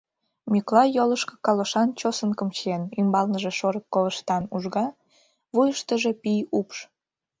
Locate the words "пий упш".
6.21-6.77